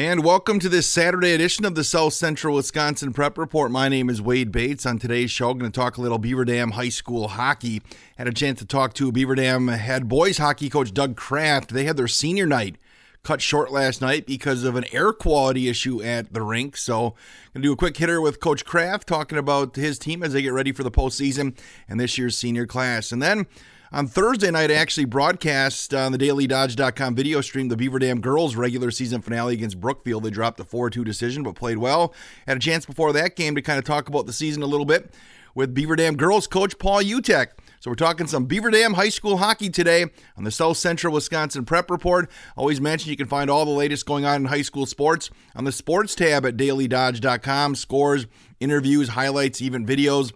And 0.00 0.24
welcome 0.24 0.58
to 0.60 0.70
this 0.70 0.88
Saturday 0.88 1.32
edition 1.32 1.66
of 1.66 1.74
the 1.74 1.84
South 1.84 2.14
Central 2.14 2.56
Wisconsin 2.56 3.12
Prep 3.12 3.36
Report. 3.36 3.70
My 3.70 3.90
name 3.90 4.08
is 4.08 4.22
Wade 4.22 4.50
Bates. 4.50 4.86
On 4.86 4.98
today's 4.98 5.30
show, 5.30 5.50
I'm 5.50 5.58
going 5.58 5.70
to 5.70 5.78
talk 5.78 5.98
a 5.98 6.00
little 6.00 6.16
Beaver 6.16 6.46
Dam 6.46 6.70
High 6.70 6.88
School 6.88 7.28
hockey. 7.28 7.82
Had 8.16 8.26
a 8.26 8.32
chance 8.32 8.60
to 8.60 8.64
talk 8.64 8.94
to 8.94 9.12
Beaver 9.12 9.34
Dam 9.34 9.68
head 9.68 10.08
boys 10.08 10.38
hockey 10.38 10.70
coach 10.70 10.94
Doug 10.94 11.16
Kraft. 11.16 11.74
They 11.74 11.84
had 11.84 11.98
their 11.98 12.08
senior 12.08 12.46
night 12.46 12.76
cut 13.24 13.42
short 13.42 13.70
last 13.70 14.00
night 14.00 14.24
because 14.24 14.64
of 14.64 14.74
an 14.74 14.86
air 14.90 15.12
quality 15.12 15.68
issue 15.68 16.02
at 16.02 16.32
the 16.32 16.40
rink. 16.40 16.78
So, 16.78 17.08
I'm 17.08 17.12
going 17.52 17.62
to 17.62 17.68
do 17.68 17.72
a 17.74 17.76
quick 17.76 17.98
hitter 17.98 18.22
with 18.22 18.40
Coach 18.40 18.64
Kraft 18.64 19.06
talking 19.06 19.36
about 19.36 19.76
his 19.76 19.98
team 19.98 20.22
as 20.22 20.32
they 20.32 20.40
get 20.40 20.54
ready 20.54 20.72
for 20.72 20.82
the 20.82 20.90
postseason 20.90 21.54
and 21.90 22.00
this 22.00 22.16
year's 22.16 22.38
senior 22.38 22.66
class. 22.66 23.12
And 23.12 23.22
then 23.22 23.46
on 23.92 24.06
Thursday 24.06 24.50
night, 24.50 24.70
I 24.70 24.74
actually 24.74 25.06
broadcast 25.06 25.92
on 25.92 26.12
the 26.12 26.18
dailydodge.com 26.18 27.14
video 27.14 27.40
stream 27.40 27.68
the 27.68 27.76
Beaver 27.76 27.98
Dam 27.98 28.20
girls 28.20 28.54
regular 28.54 28.90
season 28.90 29.20
finale 29.20 29.54
against 29.54 29.80
Brookfield. 29.80 30.22
They 30.22 30.30
dropped 30.30 30.60
a 30.60 30.64
4 30.64 30.90
2 30.90 31.04
decision, 31.04 31.42
but 31.42 31.56
played 31.56 31.78
well. 31.78 32.14
Had 32.46 32.56
a 32.56 32.60
chance 32.60 32.86
before 32.86 33.12
that 33.12 33.34
game 33.34 33.54
to 33.56 33.62
kind 33.62 33.78
of 33.78 33.84
talk 33.84 34.08
about 34.08 34.26
the 34.26 34.32
season 34.32 34.62
a 34.62 34.66
little 34.66 34.86
bit 34.86 35.12
with 35.54 35.74
Beaver 35.74 35.96
Dam 35.96 36.16
girls 36.16 36.46
coach 36.46 36.78
Paul 36.78 37.02
Utecht. 37.02 37.48
So 37.80 37.90
we're 37.90 37.96
talking 37.96 38.26
some 38.26 38.44
Beaver 38.44 38.70
Dam 38.70 38.94
High 38.94 39.08
School 39.08 39.38
hockey 39.38 39.70
today 39.70 40.04
on 40.36 40.44
the 40.44 40.50
South 40.50 40.76
Central 40.76 41.14
Wisconsin 41.14 41.64
Prep 41.64 41.90
Report. 41.90 42.30
Always 42.56 42.80
mention 42.80 43.10
you 43.10 43.16
can 43.16 43.26
find 43.26 43.50
all 43.50 43.64
the 43.64 43.70
latest 43.70 44.06
going 44.06 44.24
on 44.24 44.36
in 44.36 44.44
high 44.44 44.62
school 44.62 44.86
sports 44.86 45.30
on 45.56 45.64
the 45.64 45.72
sports 45.72 46.14
tab 46.14 46.46
at 46.46 46.56
dailydodge.com. 46.56 47.74
Scores, 47.74 48.26
interviews, 48.60 49.08
highlights, 49.08 49.62
even 49.62 49.84
videos 49.86 50.32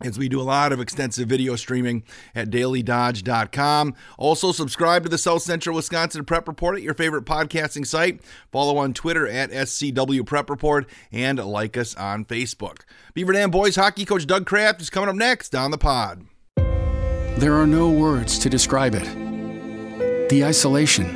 as 0.00 0.18
we 0.18 0.28
do 0.28 0.40
a 0.40 0.42
lot 0.42 0.72
of 0.72 0.80
extensive 0.80 1.28
video 1.28 1.56
streaming 1.56 2.02
at 2.34 2.50
dailydodge.com. 2.50 3.94
Also, 4.18 4.52
subscribe 4.52 5.02
to 5.02 5.08
the 5.08 5.18
South 5.18 5.42
Central 5.42 5.76
Wisconsin 5.76 6.24
Prep 6.24 6.48
Report 6.48 6.76
at 6.76 6.82
your 6.82 6.94
favorite 6.94 7.24
podcasting 7.24 7.86
site. 7.86 8.20
Follow 8.50 8.78
on 8.78 8.94
Twitter 8.94 9.26
at 9.26 9.50
SCW 9.50 10.24
Prep 10.24 10.50
Report 10.50 10.88
and 11.12 11.38
like 11.38 11.76
us 11.76 11.94
on 11.94 12.24
Facebook. 12.24 12.82
Beaver 13.14 13.32
Dam 13.32 13.50
Boys 13.50 13.76
hockey 13.76 14.04
coach 14.04 14.26
Doug 14.26 14.46
Kraft 14.46 14.80
is 14.80 14.90
coming 14.90 15.08
up 15.08 15.16
next 15.16 15.54
on 15.54 15.70
the 15.70 15.78
pod. 15.78 16.24
There 16.56 17.54
are 17.54 17.66
no 17.66 17.90
words 17.90 18.38
to 18.40 18.50
describe 18.50 18.94
it. 18.94 20.28
The 20.28 20.44
isolation, 20.44 21.14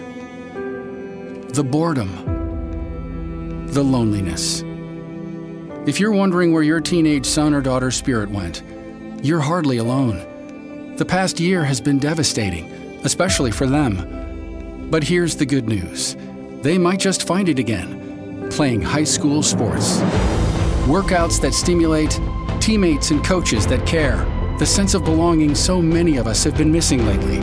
the 1.49 1.63
boredom, 1.63 3.67
the 3.69 3.83
loneliness. 3.83 4.63
If 5.87 6.01
you're 6.01 6.13
wondering 6.13 6.53
where 6.53 6.63
your 6.63 6.81
teenage 6.81 7.27
son 7.27 7.53
or 7.53 7.61
daughter's 7.61 7.95
spirit 7.95 8.31
went, 8.31 8.63
you're 9.25 9.41
hardly 9.41 9.79
alone. 9.79 10.97
The 10.97 11.05
past 11.05 11.41
year 11.41 11.65
has 11.65 11.81
been 11.81 11.99
devastating, 11.99 12.71
especially 13.05 13.51
for 13.51 13.67
them. 13.67 14.89
But 14.91 15.03
here's 15.03 15.35
the 15.35 15.47
good 15.47 15.67
news 15.67 16.15
they 16.61 16.77
might 16.77 17.01
just 17.01 17.27
find 17.27 17.49
it 17.49 17.59
again 17.59 18.51
playing 18.51 18.83
high 18.83 19.05
school 19.05 19.43
sports. 19.43 19.97
Workouts 20.87 21.41
that 21.41 21.55
stimulate, 21.55 22.21
teammates 22.61 23.11
and 23.11 23.25
coaches 23.25 23.67
that 23.69 23.87
care, 23.87 24.19
the 24.59 24.67
sense 24.67 24.93
of 24.93 25.05
belonging 25.05 25.55
so 25.55 25.81
many 25.81 26.19
of 26.19 26.27
us 26.27 26.45
have 26.45 26.59
been 26.59 26.71
missing 26.71 27.07
lately. 27.07 27.39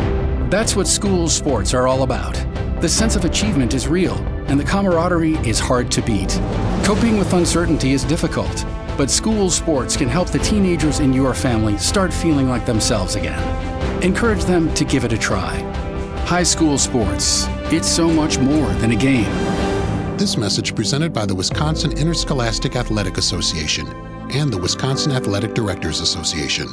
That's 0.50 0.76
what 0.76 0.88
school 0.88 1.28
sports 1.28 1.73
are 1.73 1.88
all 1.88 2.04
about. 2.04 2.34
The 2.82 2.90
sense 2.90 3.16
of 3.16 3.26
achievement 3.26 3.73
is 3.73 3.88
real, 3.88 4.18
and 4.48 4.60
the 4.60 4.64
camaraderie 4.64 5.36
is 5.48 5.60
hard 5.60 5.90
to 5.92 6.04
beat. 6.04 6.40
Coping 6.84 7.18
with 7.18 7.34
uncertainty 7.34 7.94
is 7.94 8.04
difficult, 8.04 8.66
but 8.97 9.09
school 9.09 9.50
sports 9.50 9.95
can 9.95 10.08
help 10.08 10.30
the 10.30 10.39
teenagers 10.39 11.00
in 11.00 11.14
your 11.14 11.34
family 11.34 11.78
start 11.78 12.14
feeling 12.14 12.50
like 12.50 12.66
themselves 12.66 13.16
again. 13.16 13.42
Encourage 14.03 14.44
them 14.45 14.73
to 14.73 14.86
give 14.86 15.03
it 15.06 15.14
a 15.14 15.17
try. 15.17 15.59
High 16.25 16.44
school 16.44 16.78
sports, 16.78 17.45
it's 17.72 17.88
so 17.88 18.09
much 18.09 18.38
more 18.38 18.67
than 18.75 18.92
a 18.92 18.95
game. 18.95 19.31
This 20.17 20.38
message 20.38 20.75
presented 20.75 21.14
by 21.14 21.25
the 21.25 21.33
Wisconsin 21.36 21.98
Interscholastic 21.98 22.75
Athletic 22.75 23.17
Association 23.17 23.88
and 24.31 24.52
the 24.52 24.58
Wisconsin 24.58 25.11
Athletic 25.11 25.53
Directors 25.53 26.00
Association. 26.00 26.67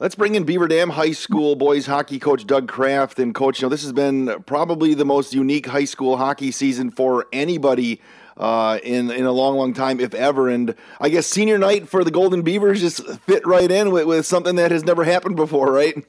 Let's 0.00 0.16
bring 0.16 0.34
in 0.34 0.44
Beaver 0.44 0.66
Dam 0.66 0.90
High 0.90 1.12
School 1.12 1.54
boys 1.54 1.86
hockey 1.86 2.18
coach 2.18 2.46
Doug 2.46 2.68
Kraft. 2.68 3.18
And 3.20 3.34
coach, 3.34 3.60
you 3.60 3.66
know, 3.66 3.68
this 3.70 3.82
has 3.84 3.92
been 3.92 4.42
probably 4.44 4.92
the 4.94 5.04
most 5.04 5.32
unique 5.32 5.66
high 5.66 5.84
school 5.84 6.16
hockey 6.16 6.50
season 6.50 6.90
for 6.90 7.26
anybody 7.32 8.00
uh, 8.36 8.78
in 8.82 9.10
in 9.10 9.24
a 9.24 9.32
long, 9.32 9.56
long 9.56 9.74
time, 9.74 10.00
if 10.00 10.14
ever. 10.14 10.48
And 10.48 10.74
I 11.00 11.08
guess 11.08 11.26
senior 11.26 11.58
night 11.58 11.88
for 11.88 12.04
the 12.04 12.10
Golden 12.10 12.42
Beavers 12.42 12.80
just 12.80 13.06
fit 13.20 13.46
right 13.46 13.70
in 13.70 13.90
with, 13.90 14.06
with 14.06 14.26
something 14.26 14.56
that 14.56 14.70
has 14.70 14.84
never 14.84 15.04
happened 15.04 15.36
before, 15.36 15.72
right? 15.72 16.04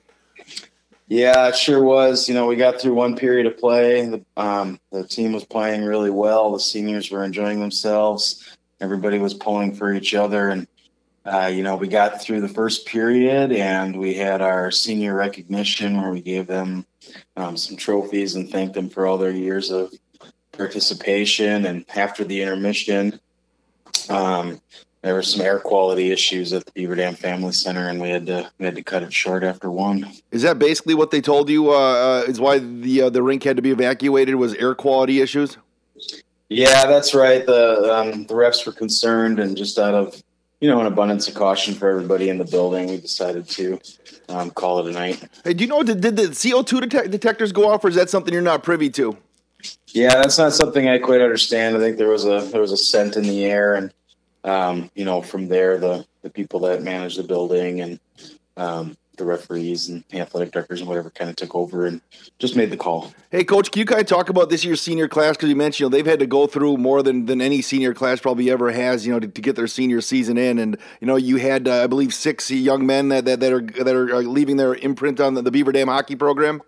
Yeah, 1.08 1.50
it 1.50 1.56
sure 1.56 1.84
was. 1.84 2.28
You 2.28 2.34
know, 2.34 2.47
we 2.47 2.56
got 2.56 2.81
through 2.81 2.96
one 2.96 3.16
period 3.16 3.46
of 3.46 3.58
play. 3.58 4.06
The, 4.08 4.25
um, 4.38 4.80
the 4.91 5.08
team 5.08 5.34
was 5.34 5.46
playing 5.46 5.84
really 5.84 6.09
well. 6.09 6.52
The 6.52 6.59
seniors 6.59 7.12
were 7.12 7.24
enjoying 7.24 7.59
themselves. 7.59 8.57
Everybody 8.81 9.19
was 9.19 9.34
pulling 9.34 9.75
for 9.75 9.94
each 9.94 10.16
other, 10.16 10.50
and 10.50 10.68
uh, 11.25 11.47
you 11.47 11.63
know, 11.63 11.75
we 11.75 11.88
got 11.88 12.22
through 12.22 12.42
the 12.42 12.50
first 12.50 12.86
period, 12.86 13.52
and 13.52 13.97
we 13.97 14.13
had 14.13 14.42
our 14.42 14.69
senior 14.72 15.16
recognition 15.16 16.02
where 16.02 16.12
we 16.12 16.22
gave 16.22 16.47
them 16.47 16.86
um, 17.38 17.56
some 17.56 17.78
trophies 17.78 18.36
and 18.36 18.50
thanked 18.50 18.74
them 18.74 18.90
for 18.90 19.06
all 19.06 19.18
their 19.18 19.31
years 19.31 19.72
of 19.72 19.94
participation. 20.58 21.66
And 21.66 21.86
after 21.96 22.24
the 22.24 22.42
intermission, 22.42 23.20
um, 24.10 24.62
there 25.06 25.14
were 25.14 25.22
some 25.22 25.42
air 25.42 25.60
quality 25.60 26.12
issues 26.12 26.52
at 26.52 26.66
the 26.66 26.72
Beaver 26.72 26.96
Dam 26.96 27.14
Family 27.14 27.52
Center, 27.52 27.90
and 27.90 28.02
we 28.02 28.10
had 28.10 28.26
to 28.26 28.52
we 28.58 28.66
had 28.66 28.76
to 28.76 28.82
cut 28.82 29.04
it 29.04 29.14
short 29.14 29.44
after 29.44 29.70
one. 29.70 30.12
Is 30.32 30.42
that 30.42 30.58
basically 30.58 30.96
what 30.96 31.12
they 31.12 31.22
told 31.22 31.48
you? 31.48 31.72
Uh, 31.72 31.76
uh 31.76 32.24
is 32.28 32.40
why 32.40 32.58
the 32.58 33.04
uh, 33.04 33.10
the 33.12 33.22
rink 33.22 33.44
had 33.44 33.56
to 33.56 33.62
be 33.62 33.70
evacuated? 33.70 34.34
Was 34.34 34.56
air 34.56 34.74
quality 34.74 35.22
issues? 35.22 35.58
Yeah, 36.50 36.88
that's 36.88 37.14
right. 37.14 37.46
The 37.46 37.96
um, 37.96 38.26
the 38.26 38.34
refs 38.34 38.66
were 38.66 38.72
concerned, 38.72 39.40
and 39.40 39.56
just 39.56 39.78
out 39.78 39.94
of 39.94 40.24
you 40.60 40.70
know 40.70 40.80
an 40.80 40.88
abundance 40.88 41.28
of 41.28 41.36
caution 41.36 41.76
for 41.76 41.88
everybody 41.88 42.30
in 42.30 42.40
the 42.40 42.46
building, 42.46 42.88
we 42.88 42.98
decided 42.98 43.48
to 43.50 43.80
um, 44.30 44.50
call 44.50 44.80
it 44.80 44.90
a 44.90 44.92
night. 44.92 45.24
Hey, 45.44 45.54
do 45.54 45.64
you 45.64 45.70
know 45.70 45.84
did, 45.84 46.02
did 46.02 46.16
the 46.16 46.28
CO 46.30 46.64
two 46.64 46.82
detect- 46.82 47.12
detectors 47.12 47.52
go 47.52 47.70
off, 47.70 47.84
or 47.84 47.90
is 47.90 47.96
that 47.96 48.10
something 48.10 48.34
you're 48.34 48.42
not 48.42 48.64
privy 48.64 48.90
to? 48.92 49.16
Yeah, 49.95 50.16
that's 50.16 50.38
not 50.38 50.51
something 50.51 50.89
I 50.89 50.97
quite 50.97 51.22
understand. 51.22 51.78
I 51.78 51.79
think 51.79 51.95
there 51.95 52.09
was 52.09 52.25
a 52.25 52.41
there 52.51 52.59
was 52.59 52.73
a 52.73 52.78
scent 52.78 53.16
in 53.16 53.23
the 53.23 53.45
air, 53.45 53.75
and 53.75 53.94
um, 54.44 54.91
you 54.94 55.06
know, 55.06 55.22
from 55.22 55.47
there, 55.47 55.78
the 55.78 56.06
the 56.22 56.29
people 56.29 56.59
that 56.61 56.83
manage 56.83 57.16
the 57.16 57.23
building 57.23 57.79
and 57.79 58.00
um, 58.57 58.97
the 59.16 59.23
referees 59.23 59.88
and 59.88 60.03
the 60.09 60.19
athletic 60.19 60.51
directors 60.51 60.81
and 60.81 60.89
whatever 60.89 61.09
kind 61.11 61.29
of 61.29 61.38
took 61.38 61.56
over 61.56 61.85
and 61.85 62.01
just 62.39 62.57
made 62.57 62.72
the 62.72 62.78
call. 62.78 63.13
Hey, 63.31 63.45
coach, 63.45 63.72
can 63.72 63.79
you 63.79 63.85
kind 63.85 64.01
of 64.01 64.07
talk 64.07 64.28
about 64.28 64.50
this 64.50 64.66
year's 64.66 64.81
senior 64.81 65.07
class? 65.07 65.38
Because 65.38 65.47
you 65.47 65.56
mentioned 65.56 65.79
you 65.79 65.85
know, 65.85 65.97
they've 65.97 66.06
had 66.06 66.19
to 66.19 66.27
go 66.27 66.45
through 66.45 66.75
more 66.75 67.01
than, 67.01 67.25
than 67.25 67.39
any 67.39 67.62
senior 67.62 67.94
class 67.94 68.19
probably 68.19 68.50
ever 68.50 68.72
has, 68.72 69.07
you 69.07 69.13
know, 69.13 69.22
to, 69.22 69.27
to 69.29 69.41
get 69.41 69.56
their 69.56 69.67
senior 69.67 70.01
season 70.01 70.38
in. 70.38 70.59
And 70.59 70.77
you 71.00 71.07
know, 71.07 71.16
you 71.16 71.38
had 71.38 71.69
uh, 71.69 71.85
I 71.85 71.88
believe 71.88 72.13
six 72.13 72.51
young 72.51 72.85
men 72.85 73.07
that, 73.09 73.23
that, 73.23 73.39
that 73.39 73.53
are 73.53 73.62
that 73.62 73.95
are 73.95 74.23
leaving 74.23 74.57
their 74.57 74.75
imprint 74.75 75.22
on 75.22 75.35
the, 75.35 75.41
the 75.41 75.51
Beaver 75.51 75.72
Dam 75.72 75.88
hockey 75.88 76.17
program. 76.17 76.62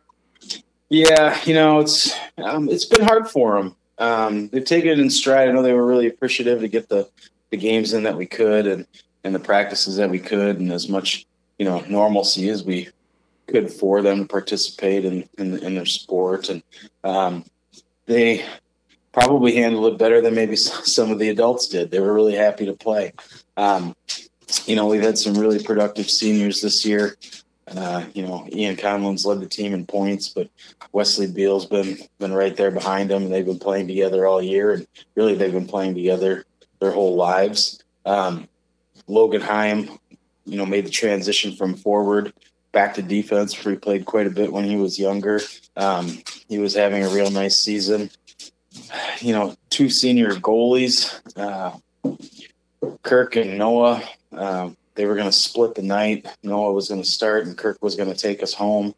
Yeah, 0.89 1.37
you 1.43 1.53
know, 1.53 1.79
it's 1.79 2.15
um, 2.37 2.69
it's 2.69 2.85
been 2.85 3.05
hard 3.05 3.29
for 3.29 3.55
them. 3.55 3.75
Um, 3.97 4.47
they've 4.49 4.63
taken 4.63 4.91
it 4.91 4.99
in 4.99 5.09
stride. 5.09 5.49
I 5.49 5.51
know 5.51 5.61
they 5.61 5.73
were 5.73 5.85
really 5.85 6.07
appreciative 6.07 6.61
to 6.61 6.67
get 6.67 6.87
the, 6.87 7.09
the 7.49 7.57
games 7.57 7.93
in 7.93 8.03
that 8.03 8.17
we 8.17 8.25
could 8.25 8.67
and 8.67 8.87
and 9.23 9.35
the 9.35 9.39
practices 9.39 9.97
that 9.97 10.09
we 10.09 10.19
could 10.19 10.59
and 10.59 10.71
as 10.71 10.87
much 10.87 11.25
you 11.57 11.65
know 11.65 11.81
normalcy 11.89 12.49
as 12.49 12.63
we 12.63 12.89
could 13.47 13.71
for 13.71 14.01
them 14.01 14.19
to 14.19 14.27
participate 14.27 15.03
in 15.03 15.27
in, 15.37 15.57
in 15.59 15.75
their 15.75 15.85
sport 15.85 16.49
and 16.49 16.63
um, 17.03 17.43
they 18.05 18.45
probably 19.11 19.55
handled 19.55 19.93
it 19.93 19.97
better 19.97 20.21
than 20.21 20.35
maybe 20.35 20.55
some 20.55 21.11
of 21.11 21.19
the 21.19 21.29
adults 21.29 21.67
did. 21.67 21.89
They 21.89 21.99
were 21.99 22.13
really 22.13 22.35
happy 22.35 22.65
to 22.67 22.73
play. 22.73 23.13
Um, 23.57 23.95
you 24.65 24.75
know, 24.75 24.87
we've 24.87 25.01
had 25.01 25.17
some 25.17 25.33
really 25.33 25.61
productive 25.61 26.09
seniors 26.09 26.61
this 26.61 26.85
year. 26.85 27.17
Uh, 27.75 28.05
you 28.13 28.25
know, 28.25 28.47
Ian 28.51 28.77
Conlon's 28.77 29.25
led 29.25 29.41
the 29.41 29.45
team 29.45 29.73
in 29.73 29.85
points, 29.85 30.29
but 30.29 30.49
Wesley 30.93 31.27
Beal's 31.27 31.65
been 31.65 31.97
been 32.17 32.33
right 32.33 32.55
there 32.55 32.71
behind 32.71 33.11
and 33.11 33.31
they've 33.31 33.45
been 33.45 33.59
playing 33.59 33.87
together 33.87 34.25
all 34.25 34.41
year, 34.41 34.71
and 34.71 34.87
really 35.15 35.35
they've 35.35 35.51
been 35.51 35.67
playing 35.67 35.95
together 35.95 36.45
their 36.79 36.91
whole 36.91 37.15
lives. 37.15 37.83
Um, 38.05 38.47
Logan 39.07 39.41
Heim, 39.41 39.89
you 40.45 40.57
know, 40.57 40.65
made 40.65 40.85
the 40.85 40.91
transition 40.91 41.55
from 41.55 41.75
forward 41.75 42.33
back 42.71 42.93
to 42.93 43.01
defense, 43.01 43.65
where 43.65 43.73
he 43.73 43.79
played 43.79 44.05
quite 44.05 44.27
a 44.27 44.31
bit 44.31 44.53
when 44.53 44.63
he 44.63 44.77
was 44.77 44.99
younger. 44.99 45.41
Um, 45.75 46.21
he 46.47 46.59
was 46.59 46.73
having 46.73 47.03
a 47.03 47.09
real 47.09 47.31
nice 47.31 47.59
season. 47.59 48.09
You 49.19 49.33
know, 49.33 49.55
two 49.69 49.89
senior 49.89 50.31
goalies, 50.31 51.19
uh, 51.35 51.75
Kirk 53.01 53.35
and 53.35 53.57
Noah. 53.57 54.03
Um, 54.31 54.77
they 54.97 55.05
were 55.05 55.15
going 55.15 55.27
to 55.27 55.31
split 55.31 55.75
the 55.75 55.83
night. 55.83 56.27
Noah 56.43 56.73
was 56.73 56.89
going 56.89 57.01
to 57.01 57.07
start, 57.07 57.45
and 57.45 57.57
Kirk 57.57 57.77
was 57.81 57.95
going 57.95 58.11
to 58.11 58.19
take 58.19 58.43
us 58.43 58.53
home. 58.53 58.93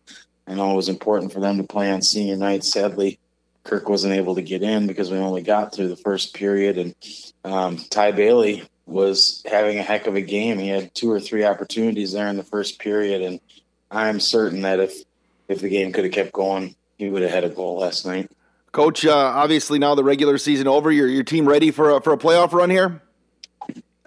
I 0.48 0.56
know 0.56 0.72
it 0.72 0.78
was 0.78 0.90
important 0.90 1.32
for 1.32 1.42
them 1.42 1.58
to 1.58 1.64
play 1.64 1.92
on 1.92 2.02
senior 2.02 2.38
night. 2.38 2.64
Sadly, 2.64 3.20
Kirk 3.66 3.88
wasn't 3.88 4.16
able 4.16 4.34
to 4.36 4.42
get 4.42 4.64
in 4.64 4.88
because 4.88 5.12
we 5.12 5.18
only 5.18 5.44
got 5.44 5.76
through 5.76 5.90
the 5.90 5.98
first 5.98 6.34
period. 6.34 6.78
And 6.78 6.96
um, 7.44 7.78
Ty 7.90 8.14
Bailey 8.14 8.64
was 8.88 9.44
having 9.46 9.78
a 9.78 9.84
heck 9.84 10.08
of 10.08 10.16
a 10.16 10.22
game. 10.22 10.58
He 10.58 10.70
had 10.70 10.96
two 10.96 11.12
or 11.12 11.20
three 11.20 11.44
opportunities 11.44 12.14
there 12.14 12.30
in 12.30 12.38
the 12.38 12.44
first 12.44 12.80
period, 12.80 13.22
and 13.22 13.40
I'm 13.92 14.20
certain 14.20 14.62
that 14.62 14.80
if 14.80 15.04
if 15.48 15.62
the 15.62 15.70
game 15.70 15.92
could 15.92 16.06
have 16.06 16.14
kept 16.14 16.32
going, 16.32 16.76
he 16.98 17.10
would 17.10 17.24
have 17.24 17.32
had 17.32 17.44
a 17.44 17.50
goal 17.50 17.80
last 17.80 18.06
night. 18.06 18.32
Coach, 18.72 19.06
uh, 19.06 19.14
obviously 19.14 19.80
now 19.80 19.96
the 19.96 20.04
regular 20.04 20.38
season 20.38 20.68
over, 20.68 20.92
your 20.92 21.08
your 21.08 21.24
team 21.24 21.48
ready 21.48 21.72
for 21.72 21.98
a, 21.98 22.02
for 22.02 22.14
a 22.14 22.18
playoff 22.18 22.54
run 22.54 22.70
here? 22.70 23.02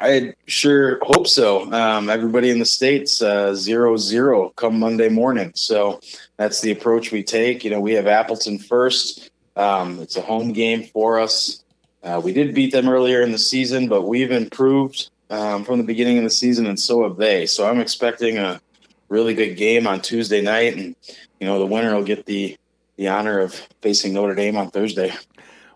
I 0.03 0.35
sure 0.47 0.99
hope 1.01 1.29
so. 1.29 1.73
Um, 1.73 2.11
everybody 2.11 2.51
in 2.51 2.59
the 2.59 2.65
states 2.65 3.23
uh, 3.23 3.55
zero 3.55 3.97
zero 3.97 4.49
come 4.57 4.81
Monday 4.81 5.09
morning, 5.09 5.53
so 5.55 6.01
that's 6.37 6.61
the 6.61 6.73
approach 6.73 7.13
we 7.13 7.23
take. 7.23 7.63
You 7.63 7.71
know, 7.71 7.81
we 7.81 7.93
have 7.93 8.09
Appleton 8.09 8.59
first. 8.59 9.31
Um, 9.55 10.01
it's 10.01 10.17
a 10.17 10.21
home 10.21 10.53
game 10.53 10.83
for 10.83 11.21
us. 11.21 11.63
Uh, 12.03 12.21
we 12.23 12.33
did 12.33 12.53
beat 12.53 12.73
them 12.73 12.89
earlier 12.89 13.23
in 13.23 13.31
the 13.31 13.39
season, 13.39 13.87
but 13.87 14.03
we've 14.03 14.33
improved 14.33 15.09
um, 15.31 15.65
from 15.65 15.79
the 15.79 15.85
beginning 15.85 16.19
of 16.19 16.25
the 16.25 16.31
season, 16.31 16.67
and 16.67 16.81
so 16.81 17.05
have 17.05 17.17
they. 17.17 17.47
So 17.47 17.69
I'm 17.69 17.79
expecting 17.79 18.39
a 18.39 18.61
really 19.09 19.35
good 19.35 19.55
game 19.55 19.87
on 19.87 20.01
Tuesday 20.01 20.43
night, 20.43 20.77
and 20.77 20.97
you 21.39 21.47
know 21.47 21.61
the 21.61 21.67
winner 21.67 21.95
will 21.95 22.03
get 22.03 22.27
the 22.27 22.59
the 22.97 23.07
honor 23.07 23.39
of 23.39 23.55
facing 23.83 24.15
Notre 24.15 24.35
Dame 24.35 24.57
on 24.57 24.69
Thursday. 24.69 25.13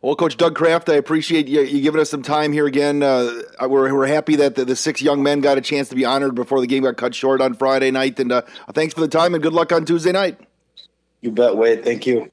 Well, 0.06 0.14
Coach 0.14 0.36
Doug 0.36 0.54
Kraft, 0.54 0.88
I 0.88 0.94
appreciate 0.94 1.48
you, 1.48 1.62
you 1.62 1.80
giving 1.80 2.00
us 2.00 2.10
some 2.10 2.22
time 2.22 2.52
here 2.52 2.66
again. 2.68 3.02
Uh, 3.02 3.42
we're, 3.62 3.92
we're 3.92 4.06
happy 4.06 4.36
that 4.36 4.54
the, 4.54 4.64
the, 4.64 4.76
six 4.76 5.02
young 5.02 5.20
men 5.20 5.40
got 5.40 5.58
a 5.58 5.60
chance 5.60 5.88
to 5.88 5.96
be 5.96 6.04
honored 6.04 6.36
before 6.36 6.60
the 6.60 6.68
game 6.68 6.84
got 6.84 6.96
cut 6.96 7.12
short 7.12 7.40
on 7.40 7.54
Friday 7.54 7.90
night. 7.90 8.20
And 8.20 8.30
uh, 8.30 8.42
thanks 8.72 8.94
for 8.94 9.00
the 9.00 9.08
time 9.08 9.34
and 9.34 9.42
good 9.42 9.52
luck 9.52 9.72
on 9.72 9.84
Tuesday 9.84 10.12
night. 10.12 10.38
You 11.22 11.32
bet, 11.32 11.56
Wade. 11.56 11.82
Thank 11.82 12.06
you. 12.06 12.30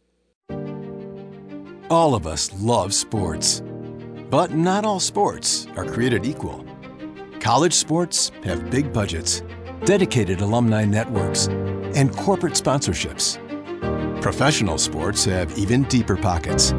All 1.90 2.14
of 2.14 2.28
us 2.28 2.52
love 2.62 2.94
sports, 2.94 3.64
but 4.30 4.52
not 4.54 4.86
all 4.86 5.00
sports 5.00 5.66
are 5.76 5.86
created 5.86 6.28
equal. 6.28 6.64
College 7.40 7.74
sports 7.74 8.31
have 8.44 8.69
big 8.69 8.94
budgets, 8.94 9.42
dedicated 9.84 10.42
alumni 10.42 10.86
networks, 10.86 11.48
and 11.48 12.16
corporate 12.16 12.54
sponsorships. 12.54 13.40
Professional 14.22 14.78
sports 14.78 15.26
have 15.26 15.58
even 15.58 15.81
deeper 15.86 16.16
pockets 16.16 16.72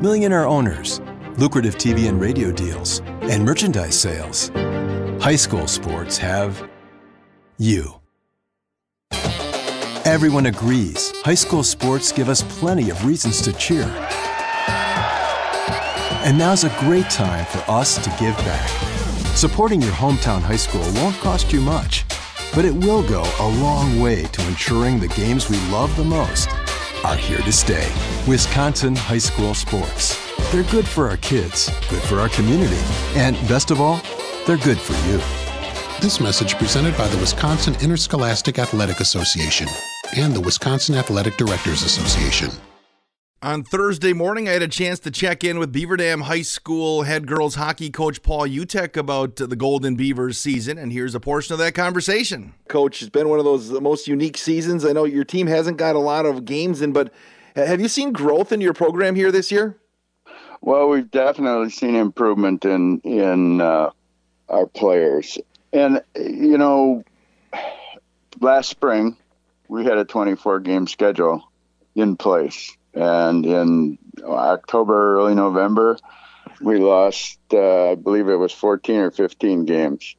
millionaire 0.00 0.46
owners, 0.46 1.00
lucrative 1.38 1.76
TV 1.76 2.08
and 2.08 2.20
radio 2.20 2.52
deals, 2.52 3.00
and 3.22 3.44
merchandise 3.44 3.98
sales. 3.98 4.50
High 5.22 5.36
school 5.36 5.66
sports 5.66 6.18
have 6.18 6.68
you. 7.58 8.00
Everyone 10.04 10.46
agrees 10.46 11.12
high 11.22 11.34
school 11.34 11.64
sports 11.64 12.12
give 12.12 12.28
us 12.28 12.42
plenty 12.60 12.90
of 12.90 13.04
reasons 13.04 13.40
to 13.42 13.52
cheer. 13.54 13.84
And 16.24 16.38
now's 16.38 16.64
a 16.64 16.70
great 16.80 17.08
time 17.10 17.44
for 17.46 17.58
us 17.70 17.96
to 18.04 18.10
give 18.20 18.36
back. 18.38 18.68
Supporting 19.36 19.80
your 19.80 19.92
hometown 19.92 20.40
high 20.40 20.56
school 20.56 20.84
won't 21.00 21.16
cost 21.16 21.52
you 21.52 21.60
much, 21.60 22.04
but 22.54 22.64
it 22.64 22.74
will 22.74 23.06
go 23.08 23.22
a 23.40 23.48
long 23.60 24.00
way 24.00 24.24
to 24.24 24.46
ensuring 24.48 25.00
the 25.00 25.08
games 25.08 25.50
we 25.50 25.58
love 25.70 25.94
the 25.96 26.04
most 26.04 26.48
are 27.06 27.14
here 27.14 27.38
to 27.38 27.52
stay. 27.52 27.88
Wisconsin 28.26 28.96
High 28.96 29.18
School 29.18 29.54
Sports. 29.54 30.18
They're 30.50 30.64
good 30.64 30.88
for 30.88 31.08
our 31.08 31.16
kids, 31.18 31.70
good 31.88 32.02
for 32.02 32.18
our 32.18 32.28
community, 32.28 32.80
and 33.14 33.36
best 33.48 33.70
of 33.70 33.80
all, 33.80 34.00
they're 34.44 34.56
good 34.56 34.78
for 34.78 34.94
you. 35.08 35.18
This 36.00 36.20
message 36.20 36.56
presented 36.56 36.96
by 36.98 37.06
the 37.06 37.18
Wisconsin 37.18 37.76
Interscholastic 37.80 38.58
Athletic 38.58 38.98
Association 38.98 39.68
and 40.16 40.34
the 40.34 40.40
Wisconsin 40.40 40.96
Athletic 40.96 41.36
Directors 41.36 41.84
Association. 41.84 42.50
On 43.46 43.62
Thursday 43.62 44.12
morning, 44.12 44.48
I 44.48 44.54
had 44.54 44.62
a 44.62 44.66
chance 44.66 44.98
to 44.98 45.10
check 45.12 45.44
in 45.44 45.60
with 45.60 45.70
Beaver 45.70 45.96
Dam 45.98 46.22
High 46.22 46.42
School 46.42 47.02
head 47.02 47.28
girls 47.28 47.54
hockey 47.54 47.90
coach 47.90 48.20
Paul 48.20 48.48
Utecht 48.48 48.96
about 48.96 49.36
the 49.36 49.54
Golden 49.54 49.94
Beavers 49.94 50.36
season, 50.36 50.78
and 50.78 50.90
here's 50.90 51.14
a 51.14 51.20
portion 51.20 51.52
of 51.52 51.60
that 51.60 51.72
conversation. 51.72 52.54
Coach, 52.66 53.02
it's 53.02 53.08
been 53.08 53.28
one 53.28 53.38
of 53.38 53.44
those 53.44 53.70
most 53.70 54.08
unique 54.08 54.36
seasons. 54.36 54.84
I 54.84 54.90
know 54.90 55.04
your 55.04 55.22
team 55.22 55.46
hasn't 55.46 55.76
got 55.76 55.94
a 55.94 56.00
lot 56.00 56.26
of 56.26 56.44
games 56.44 56.82
in, 56.82 56.92
but 56.92 57.14
have 57.54 57.80
you 57.80 57.86
seen 57.86 58.10
growth 58.10 58.50
in 58.50 58.60
your 58.60 58.72
program 58.72 59.14
here 59.14 59.30
this 59.30 59.52
year? 59.52 59.76
Well, 60.60 60.88
we've 60.88 61.08
definitely 61.08 61.70
seen 61.70 61.94
improvement 61.94 62.64
in 62.64 62.98
in 63.04 63.60
uh, 63.60 63.90
our 64.48 64.66
players, 64.66 65.38
and 65.72 66.02
you 66.16 66.58
know, 66.58 67.04
last 68.40 68.70
spring 68.70 69.16
we 69.68 69.84
had 69.84 69.98
a 69.98 70.04
24 70.04 70.58
game 70.58 70.88
schedule 70.88 71.48
in 71.94 72.16
place 72.16 72.76
and 72.96 73.44
in 73.44 73.98
October, 74.24 75.16
early 75.16 75.34
November, 75.34 75.98
we 76.62 76.78
lost, 76.78 77.38
uh, 77.52 77.90
I 77.90 77.94
believe 77.94 78.28
it 78.28 78.36
was 78.36 78.52
14 78.52 78.96
or 78.96 79.10
15 79.10 79.66
games, 79.66 80.16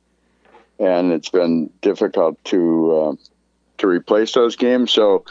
and 0.80 1.12
it's 1.12 1.30
been 1.30 1.72
difficult 1.82 2.44
to 2.46 2.96
uh, 2.96 3.16
to 3.80 3.88
replace 3.88 4.34
those 4.34 4.56
games. 4.56 4.92
So, 4.92 5.26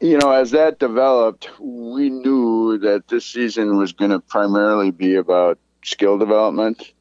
you 0.00 0.18
know, 0.18 0.32
as 0.32 0.50
that 0.50 0.80
developed, 0.80 1.48
we 1.60 2.10
knew 2.10 2.78
that 2.78 3.06
this 3.06 3.26
season 3.26 3.76
was 3.76 3.92
going 3.92 4.10
to 4.10 4.18
primarily 4.18 4.90
be 4.90 5.14
about 5.14 5.58
skill 5.84 6.18
development. 6.18 6.92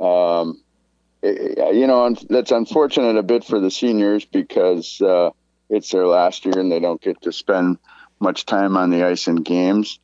Um, 0.00 0.62
it, 1.22 1.74
you 1.74 1.86
know, 1.86 2.14
that's 2.30 2.50
unfortunate 2.50 3.16
a 3.16 3.22
bit 3.22 3.44
for 3.44 3.60
the 3.60 3.70
seniors 3.70 4.24
because 4.24 5.02
uh, 5.02 5.30
it's 5.68 5.90
their 5.90 6.06
last 6.06 6.46
year 6.46 6.58
and 6.58 6.72
they 6.72 6.80
don't 6.80 7.00
get 7.00 7.20
to 7.22 7.32
spend 7.32 7.78
much 8.24 8.46
time 8.46 8.76
on 8.76 8.90
the 8.90 9.04
ice 9.04 9.28
in 9.28 9.36
games, 9.36 10.00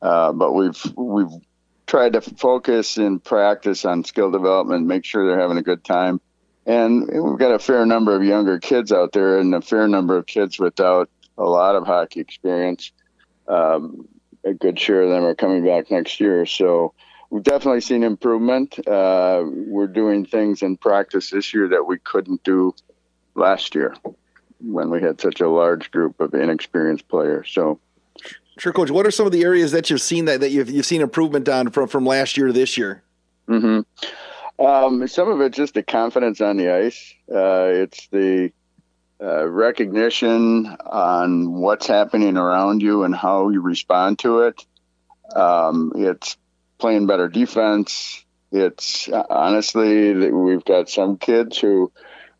uh, 0.00 0.32
but 0.32 0.52
we've 0.52 0.80
we've 0.96 1.32
tried 1.86 2.14
to 2.14 2.20
focus 2.22 2.96
in 2.96 3.20
practice 3.20 3.84
on 3.84 4.04
skill 4.04 4.30
development, 4.30 4.86
make 4.86 5.04
sure 5.04 5.26
they're 5.26 5.40
having 5.40 5.58
a 5.58 5.62
good 5.62 5.84
time, 5.84 6.20
and 6.64 7.06
we've 7.12 7.38
got 7.38 7.52
a 7.52 7.58
fair 7.58 7.84
number 7.84 8.16
of 8.16 8.24
younger 8.24 8.58
kids 8.58 8.92
out 8.92 9.12
there, 9.12 9.38
and 9.38 9.54
a 9.54 9.60
fair 9.60 9.86
number 9.86 10.16
of 10.16 10.24
kids 10.24 10.58
without 10.58 11.10
a 11.36 11.44
lot 11.44 11.74
of 11.74 11.84
hockey 11.84 12.20
experience. 12.20 12.92
Um, 13.46 14.08
a 14.44 14.54
good 14.54 14.78
share 14.78 15.02
of 15.02 15.10
them 15.10 15.24
are 15.24 15.34
coming 15.34 15.64
back 15.64 15.90
next 15.90 16.20
year, 16.20 16.46
so 16.46 16.94
we've 17.30 17.42
definitely 17.42 17.80
seen 17.80 18.04
improvement. 18.04 18.78
Uh, 18.86 19.42
we're 19.44 19.88
doing 19.88 20.24
things 20.24 20.62
in 20.62 20.76
practice 20.76 21.30
this 21.30 21.52
year 21.52 21.68
that 21.68 21.84
we 21.84 21.98
couldn't 21.98 22.42
do 22.44 22.74
last 23.34 23.74
year 23.74 23.94
when 24.60 24.90
we 24.90 25.02
had 25.02 25.20
such 25.20 25.40
a 25.40 25.48
large 25.48 25.90
group 25.90 26.20
of 26.20 26.34
inexperienced 26.34 27.08
players. 27.08 27.50
So, 27.50 27.78
sure, 28.58 28.72
coach. 28.72 28.90
What 28.90 29.06
are 29.06 29.10
some 29.10 29.26
of 29.26 29.32
the 29.32 29.42
areas 29.42 29.72
that 29.72 29.90
you've 29.90 30.00
seen 30.00 30.24
that, 30.26 30.40
that 30.40 30.50
you've 30.50 30.70
you've 30.70 30.86
seen 30.86 31.00
improvement 31.00 31.48
on 31.48 31.70
from 31.70 31.88
from 31.88 32.06
last 32.06 32.36
year 32.36 32.46
to 32.48 32.52
this 32.52 32.76
year? 32.76 33.02
hmm 33.46 33.80
Um, 34.58 35.06
some 35.08 35.28
of 35.28 35.40
it's 35.40 35.56
just 35.56 35.74
the 35.74 35.82
confidence 35.82 36.40
on 36.40 36.56
the 36.56 36.70
ice. 36.72 37.14
Uh, 37.30 37.68
it's 37.72 38.08
the 38.08 38.52
uh, 39.22 39.46
recognition 39.46 40.66
on 40.66 41.52
what's 41.52 41.86
happening 41.86 42.36
around 42.36 42.82
you 42.82 43.04
and 43.04 43.14
how 43.14 43.48
you 43.48 43.60
respond 43.60 44.18
to 44.20 44.40
it. 44.40 44.64
Um, 45.34 45.92
it's 45.94 46.36
playing 46.78 47.06
better 47.06 47.28
defense. 47.28 48.24
It's 48.52 49.08
uh, 49.08 49.24
honestly, 49.28 50.30
we've 50.30 50.64
got 50.64 50.88
some 50.88 51.16
kids 51.18 51.58
who 51.58 51.90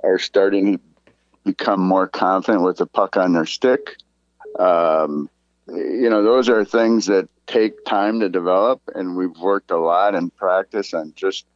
are 0.04 0.18
starting 0.18 0.80
become 1.46 1.80
more 1.80 2.06
confident 2.06 2.64
with 2.64 2.76
the 2.76 2.86
puck 2.86 3.16
on 3.16 3.32
their 3.32 3.46
stick. 3.46 3.96
Um, 4.58 5.30
you 5.68 6.10
know, 6.10 6.22
those 6.22 6.48
are 6.48 6.64
things 6.64 7.06
that 7.06 7.28
take 7.46 7.84
time 7.84 8.20
to 8.20 8.28
develop, 8.28 8.82
and 8.94 9.16
we've 9.16 9.36
worked 9.38 9.70
a 9.70 9.78
lot 9.78 10.14
in 10.14 10.30
practice 10.30 10.92
on 10.92 11.14
just 11.16 11.46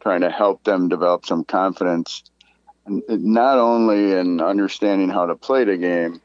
trying 0.00 0.20
to 0.20 0.30
help 0.30 0.62
them 0.64 0.88
develop 0.88 1.24
some 1.24 1.44
confidence, 1.44 2.22
not 2.86 3.58
only 3.58 4.12
in 4.12 4.40
understanding 4.40 5.08
how 5.08 5.26
to 5.26 5.34
play 5.34 5.64
the 5.64 5.76
game, 5.76 6.20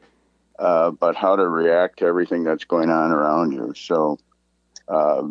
uh, 0.58 0.90
but 0.90 1.16
how 1.16 1.36
to 1.36 1.48
react 1.48 1.98
to 1.98 2.04
everything 2.04 2.44
that's 2.44 2.64
going 2.64 2.90
on 2.90 3.10
around 3.10 3.52
you. 3.52 3.74
So, 3.74 4.18
uh, 4.88 5.22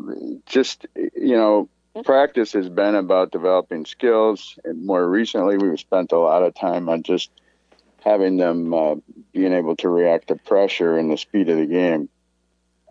just 0.45 0.85
you 0.95 1.37
know, 1.37 1.69
practice 2.03 2.53
has 2.53 2.67
been 2.69 2.95
about 2.95 3.31
developing 3.31 3.85
skills, 3.85 4.57
and 4.65 4.85
more 4.85 5.07
recently, 5.07 5.57
we've 5.57 5.79
spent 5.79 6.11
a 6.11 6.19
lot 6.19 6.43
of 6.43 6.53
time 6.55 6.89
on 6.89 7.03
just 7.03 7.31
having 8.01 8.37
them 8.37 8.73
uh, 8.73 8.95
being 9.31 9.53
able 9.53 9.75
to 9.77 9.89
react 9.89 10.27
to 10.27 10.35
pressure 10.35 10.97
and 10.97 11.11
the 11.11 11.17
speed 11.17 11.49
of 11.49 11.57
the 11.57 11.65
game. 11.65 12.09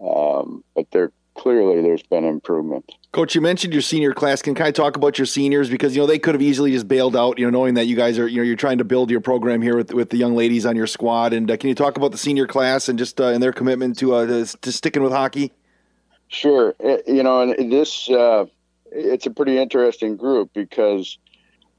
Um, 0.01 0.65
but 0.75 0.91
there 0.91 1.13
clearly 1.35 1.83
there's 1.83 2.03
been 2.03 2.25
improvement. 2.25 2.91
Coach, 3.13 3.35
you 3.35 3.41
mentioned 3.41 3.73
your 3.73 3.83
senior 3.83 4.13
class. 4.13 4.41
Can 4.43 4.55
kind 4.55 4.69
of 4.69 4.75
talk 4.75 4.97
about 4.97 5.19
your 5.19 5.27
seniors 5.27 5.69
because 5.69 5.95
you 5.95 6.03
know 6.03 6.07
they 6.07 6.19
could 6.19 6.35
have 6.35 6.43
easily 6.43 6.71
just 6.73 6.87
bailed 6.89 7.17
out. 7.17 7.39
You 7.39 7.47
know, 7.47 7.51
knowing 7.51 7.75
that 7.75 7.87
you 7.87 7.97
guys 7.97 8.19
are 8.19 8.29
you 8.29 8.39
know 8.39 8.43
you're 8.43 8.57
trying 8.57 8.79
to 8.79 8.85
build 8.85 9.11
your 9.11 9.21
program 9.21 9.61
here 9.61 9.77
with 9.77 9.93
with 9.93 10.11
the 10.11 10.17
young 10.17 10.35
ladies 10.35 10.65
on 10.65 10.77
your 10.77 10.87
squad. 10.87 11.33
And 11.33 11.51
uh, 11.51 11.57
can 11.57 11.69
you 11.69 11.75
talk 11.75 11.97
about 11.97 12.13
the 12.13 12.19
senior 12.19 12.47
class 12.47 12.89
and 12.89 12.99
just 12.99 13.21
uh, 13.21 13.27
and 13.27 13.43
their 13.43 13.53
commitment 13.53 13.99
to 13.99 14.15
uh, 14.15 14.27
to, 14.27 14.47
to 14.47 14.73
sticking 14.73 15.03
with 15.03 15.13
hockey? 15.13 15.53
Sure. 16.29 16.75
It, 16.79 17.09
you 17.09 17.23
know, 17.23 17.43
and 17.43 17.73
this 17.73 18.09
uh, 18.09 18.47
it's 18.93 19.27
a 19.27 19.31
pretty 19.31 19.59
interesting 19.59 20.17
group 20.17 20.51
because 20.55 21.19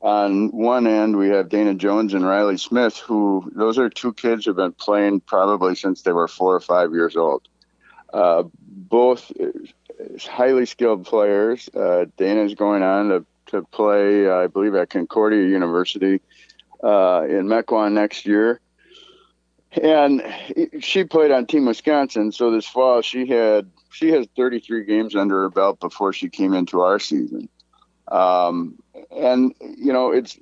on 0.01 0.49
one 0.49 0.87
end, 0.87 1.15
we 1.15 1.29
have 1.29 1.49
Dana 1.49 1.75
Jones 1.75 2.13
and 2.13 2.25
Riley 2.25 2.57
Smith, 2.57 2.97
who 2.97 3.51
those 3.55 3.77
are 3.77 3.89
two 3.89 4.13
kids 4.13 4.45
who've 4.45 4.55
been 4.55 4.73
playing 4.73 5.21
probably 5.21 5.75
since 5.75 6.01
they 6.01 6.11
were 6.11 6.27
four 6.27 6.55
or 6.55 6.59
five 6.59 6.91
years 6.91 7.15
old. 7.15 7.47
Uh, 8.11 8.43
both 8.67 9.31
highly 10.19 10.65
skilled 10.65 11.05
players. 11.05 11.69
Uh, 11.69 12.05
Dana's 12.17 12.55
going 12.55 12.81
on 12.81 13.09
to, 13.09 13.25
to 13.47 13.61
play, 13.63 14.29
I 14.29 14.47
believe, 14.47 14.75
at 14.75 14.89
Concordia 14.89 15.47
University 15.47 16.19
uh, 16.83 17.23
in 17.29 17.45
Mequon 17.45 17.93
next 17.93 18.25
year. 18.25 18.59
and 19.81 20.23
she 20.81 21.03
played 21.03 21.31
on 21.31 21.45
Team 21.45 21.65
Wisconsin. 21.65 22.31
So 22.31 22.51
this 22.51 22.65
fall, 22.65 23.01
she 23.01 23.27
had 23.27 23.69
she 23.91 24.09
has 24.09 24.25
33 24.35 24.85
games 24.85 25.15
under 25.15 25.43
her 25.43 25.49
belt 25.49 25.79
before 25.79 26.11
she 26.11 26.29
came 26.29 26.53
into 26.53 26.81
our 26.81 26.97
season. 26.97 27.49
Um, 28.07 28.80
and 29.11 29.53
you 29.59 29.93
know, 29.93 30.11
it's 30.11 30.37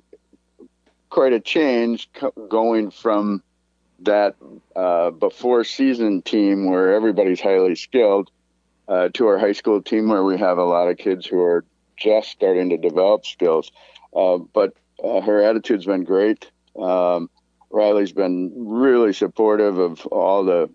quite 1.09 1.33
a 1.33 1.39
change 1.39 2.09
going 2.49 2.91
from 2.91 3.43
that 4.01 4.35
uh, 4.75 5.11
before 5.11 5.63
season 5.63 6.21
team 6.21 6.69
where 6.69 6.93
everybody's 6.93 7.41
highly 7.41 7.75
skilled 7.75 8.29
uh, 8.87 9.09
to 9.13 9.27
our 9.27 9.37
high 9.37 9.51
school 9.51 9.81
team 9.81 10.09
where 10.09 10.23
we 10.23 10.37
have 10.37 10.57
a 10.57 10.63
lot 10.63 10.87
of 10.87 10.97
kids 10.97 11.25
who 11.25 11.39
are 11.41 11.65
just 11.97 12.29
starting 12.29 12.69
to 12.69 12.77
develop 12.77 13.25
skills. 13.25 13.71
Uh, 14.15 14.37
but 14.37 14.73
uh, 15.03 15.21
her 15.21 15.43
attitude's 15.43 15.85
been 15.85 16.03
great. 16.03 16.49
Um, 16.77 17.29
Riley's 17.69 18.13
been 18.13 18.51
really 18.55 19.13
supportive 19.13 19.77
of 19.77 20.05
all 20.07 20.43
the 20.43 20.69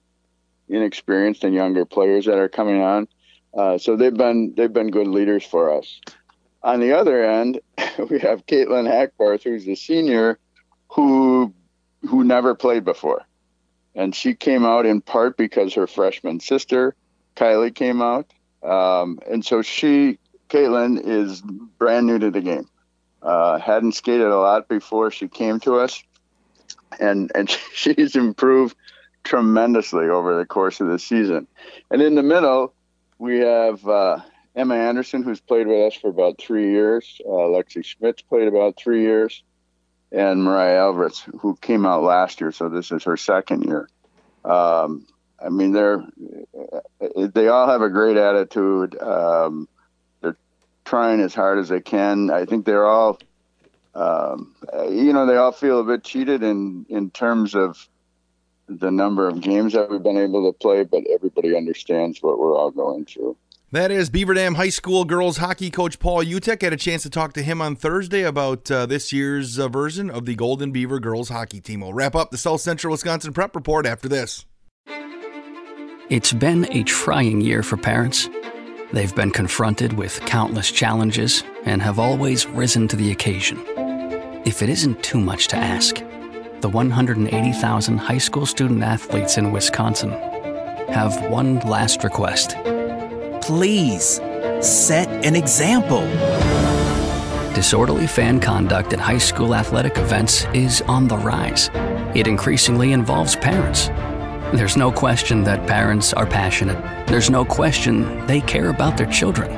inexperienced 0.68 1.44
and 1.44 1.54
younger 1.54 1.84
players 1.84 2.26
that 2.26 2.38
are 2.38 2.48
coming 2.48 2.80
on. 2.80 3.08
Uh, 3.52 3.78
so 3.78 3.96
they've 3.96 4.14
been 4.14 4.54
they've 4.56 4.72
been 4.72 4.90
good 4.90 5.06
leaders 5.06 5.44
for 5.44 5.76
us. 5.76 6.00
On 6.64 6.80
the 6.80 6.94
other 6.94 7.22
end, 7.22 7.60
we 8.10 8.18
have 8.20 8.46
Caitlin 8.46 8.88
Hackbarth, 8.88 9.42
who's 9.44 9.68
a 9.68 9.76
senior, 9.76 10.38
who 10.88 11.52
who 12.08 12.24
never 12.24 12.54
played 12.54 12.84
before, 12.84 13.24
and 13.94 14.14
she 14.14 14.34
came 14.34 14.64
out 14.64 14.86
in 14.86 15.00
part 15.00 15.36
because 15.36 15.74
her 15.74 15.86
freshman 15.86 16.40
sister, 16.40 16.94
Kylie, 17.36 17.74
came 17.74 18.02
out, 18.02 18.32
um, 18.62 19.18
and 19.30 19.44
so 19.44 19.62
she, 19.62 20.18
Caitlin, 20.48 21.00
is 21.02 21.42
brand 21.42 22.06
new 22.06 22.18
to 22.18 22.30
the 22.30 22.40
game. 22.40 22.68
Uh, 23.22 23.58
hadn't 23.58 23.92
skated 23.92 24.26
a 24.26 24.38
lot 24.38 24.68
before 24.68 25.10
she 25.10 25.28
came 25.28 25.60
to 25.60 25.76
us, 25.76 26.02
and 26.98 27.30
and 27.34 27.50
she's 27.74 28.16
improved 28.16 28.74
tremendously 29.22 30.08
over 30.08 30.38
the 30.38 30.46
course 30.46 30.80
of 30.80 30.88
the 30.88 30.98
season. 30.98 31.46
And 31.90 32.00
in 32.00 32.14
the 32.14 32.22
middle, 32.22 32.72
we 33.18 33.40
have 33.40 33.86
uh, 33.86 34.20
Emma 34.56 34.74
Anderson, 34.76 35.22
who's 35.22 35.40
played 35.40 35.66
with 35.66 35.92
us 35.92 35.94
for 35.94 36.08
about 36.08 36.38
three 36.38 36.70
years. 36.70 37.20
Uh, 37.24 37.48
Lexi 37.50 37.84
Schmitz 37.84 38.22
played 38.22 38.48
about 38.48 38.76
three 38.76 39.02
years, 39.02 39.42
and 40.12 40.44
Mariah 40.44 40.78
Alvarez, 40.78 41.20
who 41.40 41.56
came 41.56 41.84
out 41.86 42.02
last 42.02 42.40
year. 42.40 42.52
So 42.52 42.68
this 42.68 42.92
is 42.92 43.04
her 43.04 43.16
second 43.16 43.64
year. 43.64 43.88
Um, 44.44 45.06
I 45.44 45.48
mean, 45.48 45.72
they're 45.72 46.04
they 47.16 47.48
all 47.48 47.68
have 47.68 47.82
a 47.82 47.90
great 47.90 48.16
attitude. 48.16 49.00
Um, 49.00 49.68
they're 50.22 50.36
trying 50.84 51.20
as 51.20 51.34
hard 51.34 51.58
as 51.58 51.68
they 51.68 51.80
can. 51.80 52.30
I 52.30 52.44
think 52.44 52.64
they're 52.64 52.86
all 52.86 53.18
um, 53.94 54.54
you 54.88 55.12
know, 55.12 55.26
they 55.26 55.36
all 55.36 55.52
feel 55.52 55.80
a 55.80 55.84
bit 55.84 56.04
cheated 56.04 56.42
in 56.42 56.86
in 56.88 57.10
terms 57.10 57.54
of 57.54 57.88
the 58.66 58.90
number 58.90 59.28
of 59.28 59.40
games 59.40 59.74
that 59.74 59.90
we've 59.90 60.02
been 60.02 60.18
able 60.18 60.50
to 60.50 60.58
play, 60.58 60.84
but 60.84 61.04
everybody 61.12 61.56
understands 61.56 62.22
what 62.22 62.38
we're 62.38 62.56
all 62.56 62.70
going 62.70 63.04
through. 63.04 63.36
That 63.74 63.90
is 63.90 64.08
Beaver 64.08 64.34
Dam 64.34 64.54
High 64.54 64.68
School 64.68 65.04
girls 65.04 65.38
hockey 65.38 65.68
coach 65.68 65.98
Paul 65.98 66.22
Utecht. 66.22 66.62
Had 66.62 66.72
a 66.72 66.76
chance 66.76 67.02
to 67.02 67.10
talk 67.10 67.32
to 67.32 67.42
him 67.42 67.60
on 67.60 67.74
Thursday 67.74 68.22
about 68.22 68.70
uh, 68.70 68.86
this 68.86 69.12
year's 69.12 69.58
uh, 69.58 69.66
version 69.66 70.10
of 70.10 70.26
the 70.26 70.36
Golden 70.36 70.70
Beaver 70.70 71.00
girls 71.00 71.28
hockey 71.28 71.60
team. 71.60 71.80
We'll 71.80 71.92
wrap 71.92 72.14
up 72.14 72.30
the 72.30 72.38
South 72.38 72.60
Central 72.60 72.92
Wisconsin 72.92 73.32
Prep 73.32 73.56
Report 73.56 73.84
after 73.84 74.08
this. 74.08 74.46
It's 76.08 76.32
been 76.32 76.72
a 76.72 76.84
trying 76.84 77.40
year 77.40 77.64
for 77.64 77.76
parents. 77.76 78.28
They've 78.92 79.12
been 79.16 79.32
confronted 79.32 79.94
with 79.94 80.20
countless 80.20 80.70
challenges 80.70 81.42
and 81.64 81.82
have 81.82 81.98
always 81.98 82.46
risen 82.46 82.86
to 82.86 82.94
the 82.94 83.10
occasion. 83.10 83.60
If 84.46 84.62
it 84.62 84.68
isn't 84.68 85.02
too 85.02 85.18
much 85.18 85.48
to 85.48 85.56
ask, 85.56 85.96
the 86.60 86.68
180,000 86.68 87.98
high 87.98 88.18
school 88.18 88.46
student 88.46 88.84
athletes 88.84 89.36
in 89.36 89.50
Wisconsin 89.50 90.10
have 90.90 91.28
one 91.28 91.58
last 91.62 92.04
request. 92.04 92.56
Please 93.44 94.22
set 94.62 95.06
an 95.22 95.36
example. 95.36 96.00
Disorderly 97.52 98.06
fan 98.06 98.40
conduct 98.40 98.94
at 98.94 98.98
high 98.98 99.18
school 99.18 99.54
athletic 99.54 99.98
events 99.98 100.46
is 100.54 100.80
on 100.88 101.08
the 101.08 101.18
rise. 101.18 101.68
It 102.14 102.26
increasingly 102.26 102.92
involves 102.92 103.36
parents. 103.36 103.88
There's 104.56 104.78
no 104.78 104.90
question 104.90 105.44
that 105.44 105.68
parents 105.68 106.14
are 106.14 106.24
passionate. 106.24 106.82
There's 107.06 107.28
no 107.28 107.44
question 107.44 108.26
they 108.26 108.40
care 108.40 108.70
about 108.70 108.96
their 108.96 109.10
children. 109.10 109.50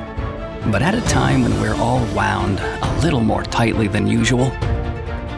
But 0.69 0.81
at 0.81 0.93
a 0.93 1.01
time 1.07 1.43
when 1.43 1.57
we're 1.61 1.75
all 1.75 2.05
wound 2.13 2.59
a 2.59 2.99
little 2.99 3.21
more 3.21 3.43
tightly 3.43 3.87
than 3.87 4.05
usual, 4.05 4.51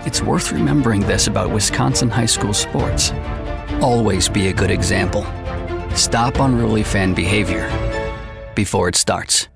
it's 0.08 0.24
worth 0.24 0.51
remembering 0.51 1.01
this 1.01 1.27
about 1.27 1.51
Wisconsin 1.51 2.10
high 2.10 2.25
school 2.25 2.56
sports. 2.56 3.12
Always 3.79 4.27
be 4.27 4.48
a 4.48 4.53
good 4.53 4.72
example. 4.72 5.24
Stop 5.96 6.39
unruly 6.39 6.82
fan 6.82 7.13
behavior 7.13 7.88
before 8.60 8.89
it 8.89 8.96
starts. 8.98 9.48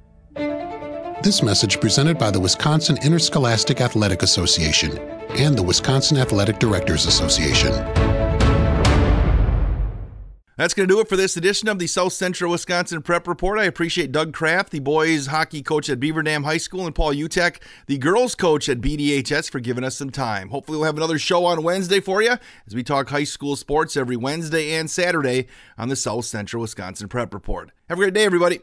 This 1.23 1.43
message 1.43 1.81
presented 1.81 2.17
by 2.17 2.31
the 2.31 2.39
Wisconsin 2.39 2.97
Interscholastic 3.03 3.81
Athletic 3.81 4.23
Association 4.23 4.97
and 5.31 5.57
the 5.57 5.63
Wisconsin 5.63 6.17
Athletic 6.17 6.57
Directors 6.57 7.05
Association. 7.05 7.73
That's 10.55 10.73
going 10.73 10.87
to 10.87 10.93
do 10.95 11.01
it 11.01 11.09
for 11.09 11.17
this 11.17 11.35
edition 11.35 11.67
of 11.67 11.79
the 11.79 11.87
South 11.87 12.13
Central 12.13 12.51
Wisconsin 12.51 13.01
Prep 13.01 13.27
Report. 13.27 13.59
I 13.59 13.65
appreciate 13.65 14.13
Doug 14.13 14.31
Kraft, 14.31 14.71
the 14.71 14.79
boys 14.79 15.25
hockey 15.27 15.61
coach 15.61 15.89
at 15.89 15.99
Beaver 15.99 16.23
Dam 16.23 16.43
High 16.43 16.57
School, 16.57 16.85
and 16.85 16.95
Paul 16.95 17.13
Utecht, 17.13 17.57
the 17.87 17.97
girls 17.97 18.35
coach 18.35 18.69
at 18.69 18.79
BDHS, 18.79 19.51
for 19.51 19.59
giving 19.59 19.83
us 19.83 19.97
some 19.97 20.11
time. 20.11 20.47
Hopefully, 20.47 20.77
we'll 20.77 20.85
have 20.85 20.95
another 20.95 21.19
show 21.19 21.43
on 21.43 21.63
Wednesday 21.63 21.99
for 21.99 22.21
you 22.21 22.37
as 22.67 22.73
we 22.73 22.83
talk 22.83 23.09
high 23.09 23.25
school 23.25 23.57
sports 23.57 23.97
every 23.97 24.15
Wednesday 24.15 24.75
and 24.75 24.89
Saturday 24.89 25.47
on 25.77 25.89
the 25.89 25.97
South 25.97 26.23
Central 26.23 26.61
Wisconsin 26.61 27.09
Prep 27.09 27.33
Report. 27.33 27.71
Have 27.89 27.97
a 27.97 28.01
great 28.01 28.13
day, 28.13 28.23
everybody. 28.23 28.61